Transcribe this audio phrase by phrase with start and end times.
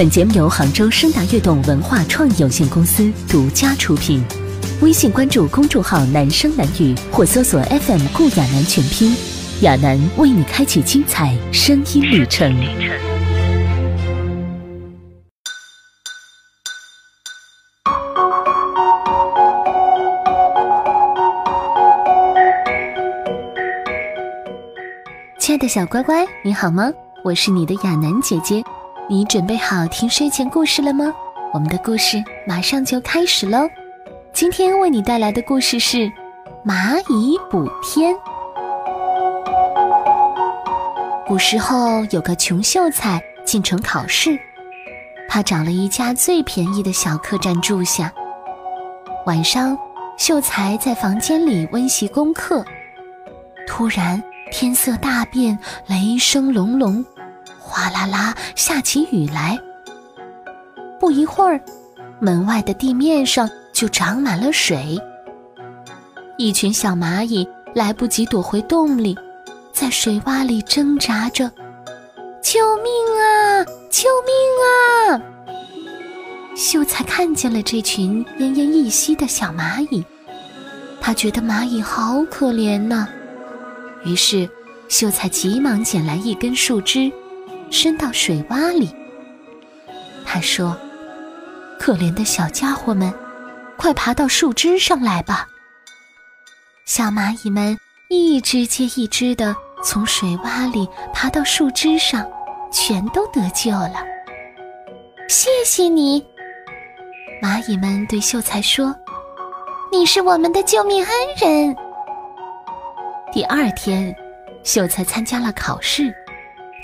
[0.00, 4.24] 本节目由杭州声达悦动文化创意有限公司独家出品。
[4.80, 9.14] 微信关注公众号“男声男语”或搜索 FM 顾亚楠全拼，
[9.60, 12.50] 亚楠为你开启精彩声音旅程。
[25.38, 26.90] 亲爱的小乖乖，你好吗？
[27.22, 28.62] 我是你的亚楠姐姐，
[29.10, 31.12] 你准备好听睡前故事了吗？
[31.52, 33.68] 我们的故事马上就开始喽！
[34.32, 35.96] 今天为你带来的故事是
[36.64, 38.14] 《蚂蚁补天》。
[41.26, 44.38] 古时候有个穷秀才进城考试，
[45.28, 48.12] 他找了一家最便宜的小客栈住下。
[49.26, 49.76] 晚上，
[50.18, 52.64] 秀才在房间里温习功课，
[53.66, 54.22] 突然。
[54.52, 57.04] 天色大变，雷声隆隆，
[57.70, 59.56] 哗啦啦下起雨来。
[60.98, 61.60] 不一会儿，
[62.20, 64.98] 门外的地面上就长满了水。
[66.36, 69.16] 一群小蚂蚁来不及躲回洞里，
[69.72, 71.48] 在水洼里挣扎着
[72.42, 73.64] ：“救命啊！
[73.88, 74.34] 救命
[74.66, 75.22] 啊！”
[76.56, 80.04] 秀才看见了这群奄奄一息的小蚂蚁，
[81.00, 83.08] 他觉得蚂蚁好可怜呐。
[84.04, 84.48] 于是，
[84.88, 87.10] 秀才急忙捡来一根树枝，
[87.70, 88.94] 伸到水洼里。
[90.26, 90.76] 他说
[91.78, 93.12] ：“可怜的小家伙们，
[93.76, 95.48] 快爬到树枝上来吧！”
[96.84, 102.28] 小蚂蚁们一只接一只的从水洼里爬到树枝上，
[102.72, 104.04] 全都得救了。
[105.28, 106.24] 谢谢你，
[107.40, 108.94] 蚂蚁们对秀才说
[109.92, 111.76] ：“你是我们的救命恩人。”
[113.32, 114.14] 第二天，
[114.64, 116.12] 秀才参加了考试，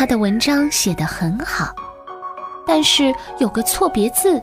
[0.00, 1.74] 他的文章写得很好，
[2.66, 4.42] 但是有个错别字，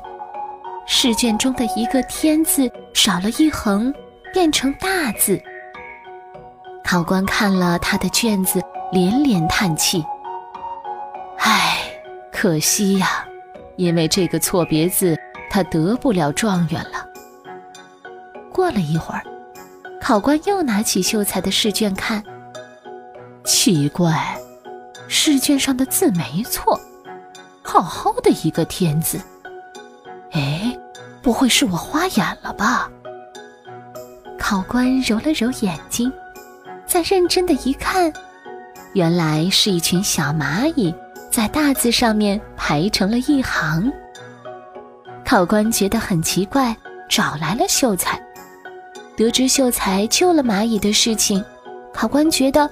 [0.85, 3.91] 试卷中的一个“天”字少了一横，
[4.31, 5.41] 变成大字。
[6.83, 10.05] 考官看了他的卷子，连连叹气
[11.41, 11.79] ：“唉，
[12.31, 13.25] 可惜呀，
[13.77, 15.17] 因为这个错别字，
[15.49, 17.03] 他得不了状元了。”
[18.53, 19.23] 过了一会儿。
[19.99, 22.23] 考官又拿起秀才的试卷看，
[23.43, 24.37] 奇怪，
[25.29, 26.79] 试卷上的字没错，
[27.61, 29.19] 好好的一个“天”字，
[30.31, 30.73] 哎，
[31.21, 32.89] 不会是我花眼了吧？
[34.39, 36.09] 考官揉了揉眼睛，
[36.85, 38.09] 再认真的一看，
[38.93, 40.95] 原来是一群小蚂蚁
[41.29, 43.91] 在大字上面排成了一行。
[45.25, 46.73] 考官觉得很奇怪，
[47.09, 48.17] 找来了秀才。
[49.17, 51.43] 得知秀才救了蚂蚁的事情，
[51.93, 52.69] 考官觉得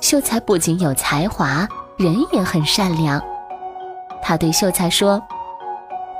[0.00, 1.64] 秀才不仅有才华，
[1.96, 3.22] 人也很善良。
[4.22, 5.22] 他对秀才说：“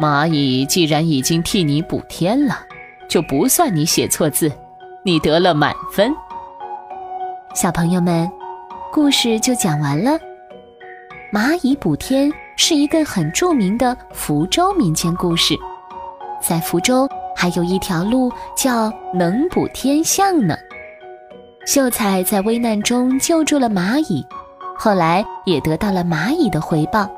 [0.00, 2.58] 蚂蚁既然已经替你补天了，
[3.08, 4.50] 就不算你写错字，
[5.04, 6.12] 你得了满分。”
[7.54, 8.30] 小朋友们，
[8.92, 10.18] 故事就讲完了。
[11.32, 15.54] 蚂蚁补天是一个很著名的福州民间故事，
[16.40, 17.08] 在福州。
[17.34, 20.54] 还有一条路叫能补天象呢。
[21.66, 24.24] 秀才在危难中救助了蚂蚁，
[24.84, 27.08] 后来也得到了蚂蚁的回报。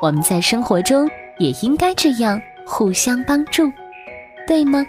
[0.00, 3.68] 我们在生活中也应该这样互相帮助，
[4.46, 4.86] 对吗？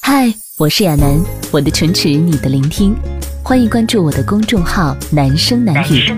[0.00, 1.20] 嗨，我是亚楠，
[1.52, 2.96] 我的唇齿，你的聆听，
[3.42, 6.10] 欢迎关注我的公众号“男声男语”，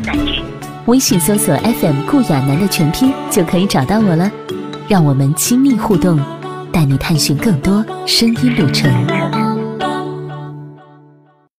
[0.87, 4.31] 微信搜索 FM 顾亚楠的全拼就可以找到我了。
[4.87, 6.17] 让我们亲密互动，
[6.73, 8.89] 带你探寻更多声音旅程。